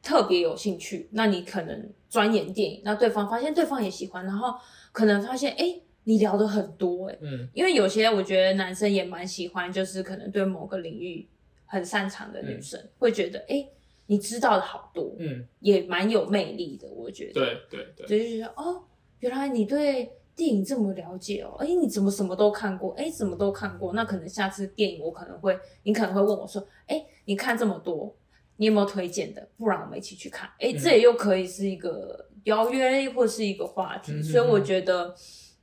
[0.00, 4.54] 特别有兴趣，那你可能钻研电影，那对方发现对方也喜欢，然后
[4.92, 11.26] 可能发现哎、诶你聊的很多哎、诶嗯因为有些我觉得男生也蛮喜欢，就是可能对某个领域
[11.64, 13.72] 很擅长的女生，会觉得哎、诶
[14.04, 17.32] 你知道的好多，嗯，也蛮有魅力的，我觉得。
[17.32, 18.84] 对对对，就是觉得哦，
[19.20, 22.92] 原来你对电影这么了解哦，哎，你怎么什么都看过？
[22.98, 23.94] 哎，怎么都看过？
[23.94, 28.14] 那可能下次电影我可能会，你可能会问我说，哎，你看这么多，
[28.62, 29.48] 你有没有推荐的？
[29.58, 30.48] 不然我们一起去看。
[30.60, 35.12] 哎，嗯这也又可以是一个邀约或是一个话题，嗯所以我觉得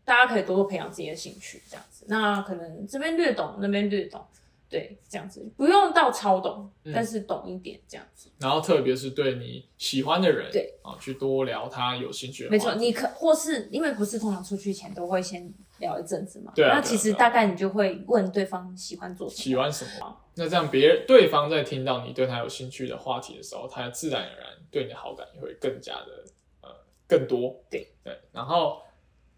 [0.03, 2.03] 大家可以多多培养自己的兴趣，这样子。
[2.09, 4.21] 那可能这边略懂，那边略懂。
[4.67, 8.29] 对，这样子不用到超懂，嗯但是懂一点这样子。
[8.37, 20.17] 然后特别是对你喜欢的人，对啊，去多聊他有兴趣没错，你可或是因为不是通常出去前都会先聊一阵子嘛，对啊那其实大概你就会问对方喜欢做什么，喜欢什么。
[20.35, 26.23] 那这样别人对方在听到你对他有兴趣的话题的时候，他自然而然对你的好感也会更加的
[26.61, 26.69] 呃
[27.07, 27.61] 更多。
[27.69, 27.87] 对。
[28.03, 28.81] 对，然后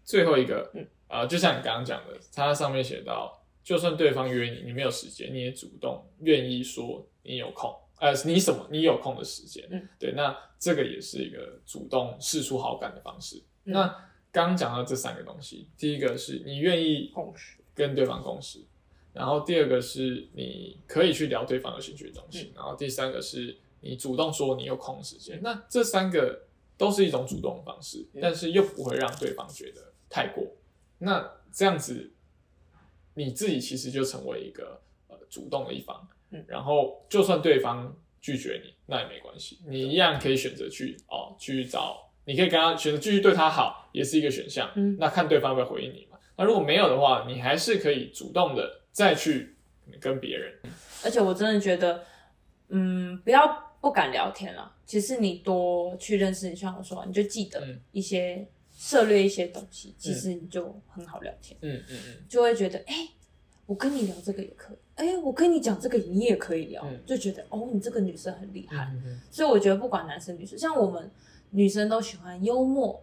[0.04, 0.86] 最后一个，嗯。
[1.08, 13.36] 呃，就像你刚刚讲的，它上面写到，就算对方约你，你没有时间，你也主动愿意说你有空，呃，你什么你有空的时间，嗯，对，那这个也是一个主动示出好感的方式。
[13.64, 13.74] 嗯。
[13.74, 13.94] 那
[14.32, 17.12] 刚刚讲到这三个东西，第一个是你愿意
[17.74, 18.64] 跟对方共识，
[19.12, 25.38] 然后第二个是你可以去聊对方有兴趣的东西，嗯然后第三个是你主动说你有空的时间。
[25.42, 26.46] 那这三个
[26.78, 30.46] 都是一种主动的方式，嗯但是又不会让对方觉得太过。
[30.98, 32.10] 那这样子，
[33.14, 44.70] 你自己其实就成为一个呃主动的一方，嗯然后就算对方拒绝你，那也没关系，你一样可以选择去哦去找，你可以跟他选择继续对他好，也是一个选项。
[44.74, 46.18] 嗯那看对方会回应你嘛。
[46.36, 49.56] 那如果没有的话，你还是可以主动的再去
[50.00, 50.52] 跟别人。
[51.04, 52.04] 而且我真的觉得，
[52.68, 63.08] 嗯，不要不敢聊天了，其实你多去认识，像我说，你就记得嗯一些涉略一些东西，其实你就很好聊天，嗯嗯嗯，就会觉得哎、
[63.66, 68.88] 我跟你聊这个也可以，哎、我跟你讲这个你也可以聊，嗯就觉得哦，你这个女生很厉害。
[68.94, 71.10] 嗯嗯所以我觉得不管男生女生，像我们
[71.52, 73.02] 女生都喜欢幽默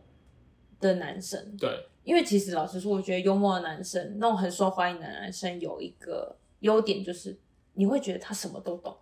[0.79, 1.69] 的男生，对，
[2.03, 7.39] 因为其实老实说，我觉得幽默的男生，那种很受欢迎的男生有一个优点，就是
[7.73, 8.95] 你会觉得他什么都懂。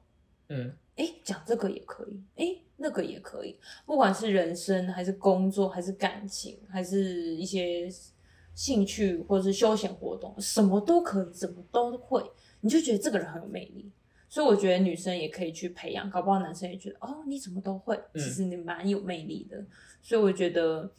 [0.50, 0.74] 嗯。
[0.98, 7.88] 哎，讲这个也可以，哎，那个也可以，不管是人生还是工作，还是感情，还是一些
[8.56, 12.24] 兴趣或者是休闲活动，什么都可以，怎么都会，
[12.62, 13.92] 你就觉得这个人很有魅力。
[14.30, 19.64] 所以我觉得女生也可以去培养，搞不好男生也觉得哦，你怎么都会，嗯其实你蛮有魅力的。
[20.02, 20.92] 所以我觉得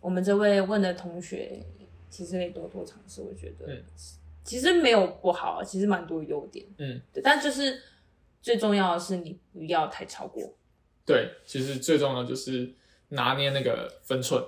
[0.00, 1.64] 我们这位问的同学，
[2.08, 3.22] 其实可以多多尝试。
[3.22, 3.84] 我觉得、嗯
[4.42, 6.66] 其实没有不好，其实蛮多优点。
[6.78, 7.80] 嗯，对，但就是
[8.40, 10.42] 最重要的是你不要太超过。
[11.04, 12.74] 对，其实最重要就是
[13.10, 14.42] 拿捏那个分寸。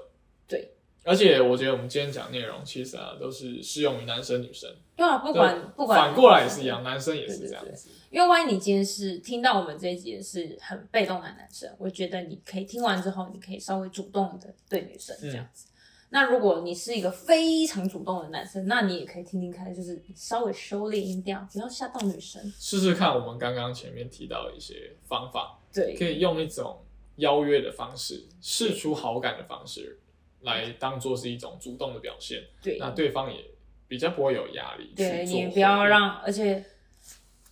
[0.48, 0.72] 对，
[1.04, 7.90] 而且我觉得我们今天讲内容，其实啊都是适用于男生女生，对啊，不管不管反过来也是一样，男生也是这样子。
[8.10, 15.66] 因为万一你今天是听到我们这一集是很被动的男生，我觉得你可以听完之后，你可以稍微主动的对女生这样子。
[16.10, 22.52] 那如果你是一个非常主动的男生，那你也可以听听看，就是稍微收敛音调，不要吓到女生。
[22.58, 26.84] 试试看我们刚刚前面提到的一些方法，对，可以用一种
[27.16, 29.98] 邀约的方式，试出好感的方式，
[30.42, 32.42] 来当做是一种主动的表现。
[32.62, 33.44] 对，那对方也
[33.88, 35.24] 比较不会有压力去对。
[35.24, 36.64] 你不要让，而且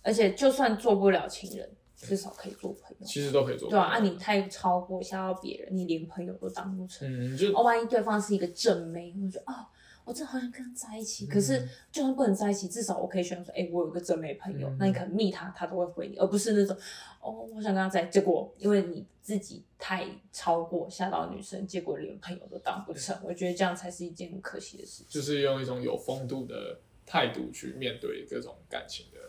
[0.01, 3.05] 而且就算做不了情人，至少可以做朋友。
[3.05, 3.69] 其实都可以做。
[3.69, 7.07] 对啊，啊你太超过吓到别人，你连朋友都当不成。
[7.07, 9.67] 嗯，就哦，万一对方是一个正妹，我就觉得哦，
[10.05, 11.27] 我真的好想跟他在一起。
[11.27, 16.75] 可嗯是就算不能在一起，至少我可以选择说，哎、我有个真美朋友，嗯那你可能密他，他都会回你，而不是那种
[17.21, 23.17] 哦，我想跟他在一起，结果因为你自己太超过吓到女生，结果连朋友都当不成。
[23.23, 25.05] 我觉得这样才是一件很可惜的事情。
[25.09, 29.19] 就是用一种有风度的态度去面对各种感情的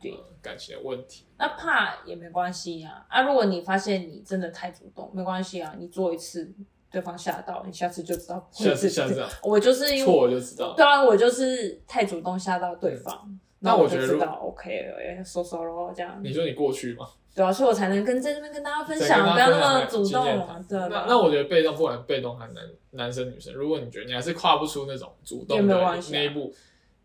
[0.00, 1.26] 对呃感情的问题。
[1.38, 6.52] 那怕也没关系呀、啊，如果你发现你真的太主动，没关系啊，你做一次，
[6.94, 10.72] 对方吓到，你下次就知道下次下次我就是因为错我就知道。
[10.76, 16.20] 对啊，我就是太主动吓到对方，那我就知道 OK 了，收收咯这样。
[16.22, 20.88] 你说你过去嘛， 对啊，所以我才能跟在这边跟大家分享，不要那么主动嘛，对吧？
[20.88, 26.54] 那那我觉得被动，不管被动还是男男生女生，如果你觉得你还是跨不出那种主也动的那一步，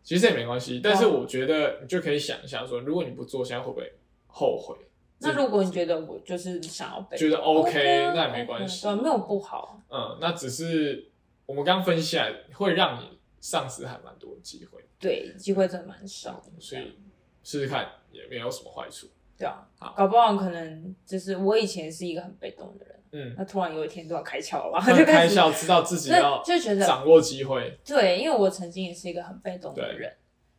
[0.03, 0.79] 其实也没关系。
[0.83, 3.91] 但是我觉得你就可以想一下说，如果你不做，现在会不会
[4.27, 4.75] 后悔？
[5.21, 9.81] 那如果你觉得我就是想要被觉得动 OK，啊那也没关系对，没有不好。
[9.89, 11.11] 嗯，那只是
[11.45, 16.97] 我们刚刚分析下来，会让你丧失还蛮多的机会，对，机会真的蛮少的，所以
[17.43, 19.07] 试试看也没有什么坏处。
[19.37, 27.77] 对啊好，搞不好可能就是我以前是一个很被动的人，嗯，那突然有一天突然开窍了吧，突然就开窍，知道自己要就就觉得掌握机会。
[27.85, 30.13] 对，因为我曾经也是一个很被动的人，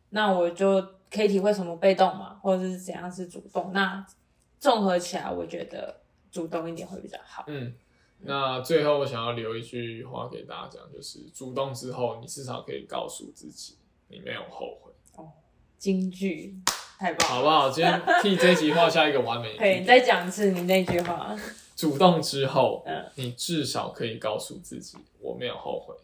[0.09, 3.71] 那我就可以体会什么被动嘛，或者是怎样是主动。
[3.71, 4.03] 那
[4.61, 7.43] 综合起来，我觉得主动一点会比较好。
[7.47, 7.73] 嗯，
[8.19, 13.75] 那最后我想要留一句话给大家讲，就是主动之后，你至少可以告诉自己，
[14.07, 15.31] 你没有后悔，哦
[15.79, 16.55] 京剧
[16.99, 17.69] 太棒了，好不好？
[17.71, 21.35] 今天替这集画下一个完美可以，你再讲一次你那句话。
[21.75, 25.95] 主动之后，嗯你至少可以告诉自己，我没有后悔。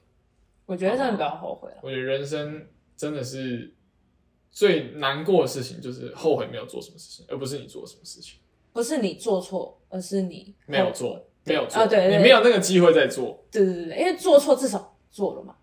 [0.65, 1.77] 我觉得真的不要后悔了。
[1.83, 2.67] 我觉得人生
[2.97, 3.71] 真的是
[4.51, 8.39] 最难过的事情，就是后悔没有做什么事情，而不是你做什么事情
[8.77, 13.43] 不是你做错，而是你没有做，没有做，啊对你没有那个机会再做。
[13.49, 15.55] 对对对对，因为做错至少做了嘛。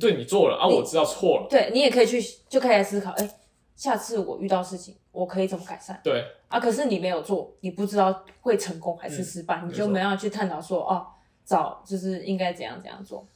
[0.00, 3.30] 对你做了啊，我知道错了，对你也可以去，就可以来思考，哎，
[3.76, 6.58] 下次我遇到事情，我可以怎么改善对，啊？
[6.58, 11.06] 可是你没有做，你不知道会成功还是失败，你就嗯没有去探讨说，哦，
[11.44, 13.28] 找就是应该怎样怎样做。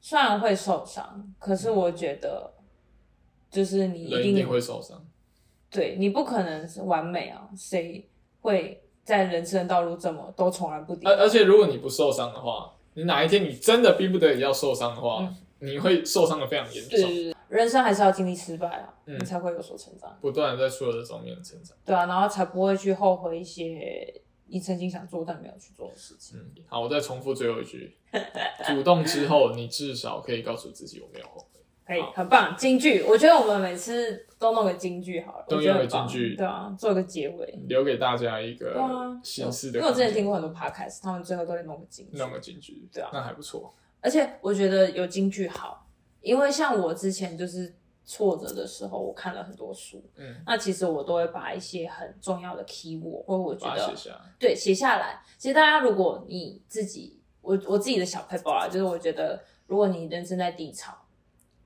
[0.00, 2.52] 虽然会受伤，可是我觉得，
[3.50, 5.04] 就是你一定一定会受伤。
[5.68, 8.08] 对你不可能是完美啊，谁
[8.46, 20.14] 会在人生的道路这么都从来不跌而而且如果你不受伤的话，你哪一天你真的逼不得已要受伤的话，嗯你会受伤的非常严重，对对对，人生还是要经历失败啊，嗯你才会有所成长。
[20.20, 21.74] 不断的在挫折中面成长。
[21.84, 26.38] 对啊，然后才不会去后悔一些你曾经想做但没有去做的事情。
[26.38, 27.96] 嗯，好，我再重复最后一句：
[28.66, 31.55] 主动之后，你至少可以告诉自己我没有后悔。
[31.86, 33.02] 可以，很棒，京剧。
[33.02, 37.58] 我觉得我们每次都弄个京剧好了，都我觉得很棒用个京剧对啊，做一个结尾。
[37.68, 38.74] 留给大家一个，
[39.22, 43.72] 形式的因为我之前听过很多 podcast，他们最后都会弄个京剧，弄个京剧，对啊那还不错。
[44.00, 45.86] 而且我觉得有京剧好，
[46.20, 47.72] 因为像我之前就是
[48.04, 53.94] 挫折的时候，我看了很多书，嗯，那其实我都会把一些很重要的 key word，或者我觉得。
[54.38, 55.20] 对写下来。
[55.38, 60.92] 其实大家如果你自己，我我自己的小 paper 啊，就是我觉得如果你人生在低潮，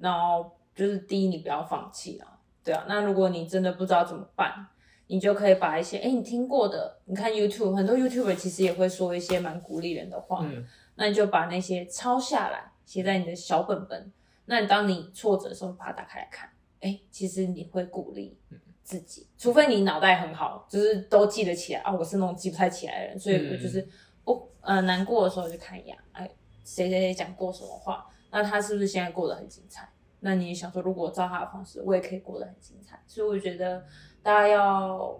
[0.01, 4.67] 然后就是第一你不要放弃啊，对啊，那如果你真的不知道怎么办，
[5.07, 14.13] 你就可以把一些哎你听过的，你看 YouTube 很多 YouTuber 其实也会说一些蛮鼓励人的话，嗯那你就把那些抄下来，写在你的小本本。
[14.47, 18.37] 那你当你挫折的时候，把它打开来看，哎，其实你会鼓励
[18.83, 21.93] 自己，除非你脑袋很好，就是都记得起来啊。
[21.93, 23.89] 我是那种记不太起来的人，所以我就是
[24.25, 26.29] 不呃难过的时候就看一眼，哎，
[26.65, 29.89] 谁谁谁讲过什么话，那他是不是现在过得很精彩？
[30.21, 33.03] 那你也想说，如果照他的方式，我也可以过得很精彩。
[33.07, 33.83] 所以我觉得
[34.23, 35.19] 大家要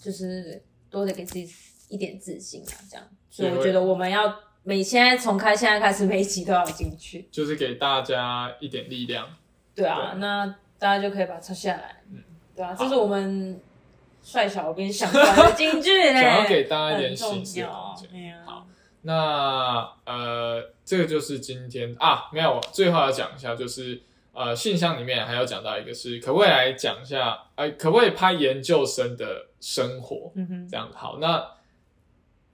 [0.00, 1.48] 就是多得给自己
[1.88, 3.06] 一点自信啊，这样。
[3.30, 9.28] 所以我觉得我们要每现在从开现在开始每一集都要进去，就是给大家一点力量。
[9.74, 10.46] 对啊，对那
[10.78, 12.22] 大家就可以把它抄下来，嗯
[12.54, 13.60] 对啊，这是我们
[14.22, 18.66] 帅小编想出来的金句 嘞，想要给大家一点很重醒思的要空间哎呀好
[19.02, 24.00] 那呃，这个就是今天啊，没有，最后要讲一下，就是
[24.32, 30.32] 呃，信箱里面还要讲到一个是，可不可以来讲一下，呃，可不可以拍研究生的生活？
[30.36, 31.44] 嗯哼，这样好，那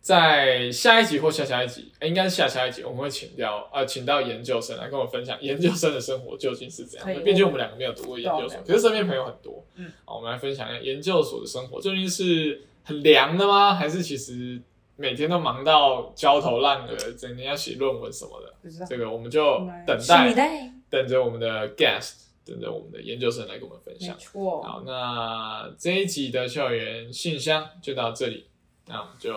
[0.01, 7.20] 在下一集或下下一集，诶应该是下下一集，我们会请掉呃，请到研究生来跟我分享研究生的生活究竟是怎样的。
[7.20, 9.62] 毕竟我们两个没有读过研究所，可是身边朋友很多。
[9.76, 13.74] 嗯，好，我们来分享一下研究所的生活究竟是很凉的吗？
[13.74, 14.59] 还是其实
[15.01, 18.86] 每天都忙到焦头烂额，整天要写论文什么的？
[18.86, 24.18] 这个我们就等待，等着我们的 guest，等着我们的研究生来跟我们分没享。
[24.18, 28.46] 错，好，那这一集的校园信箱就到这里，
[28.86, 29.32] 那我们就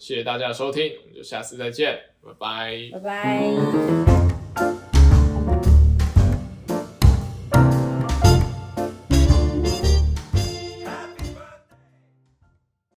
[0.00, 2.90] 谢谢大家的收听，我们就下次再见，拜拜。
[2.92, 4.93] 拜拜。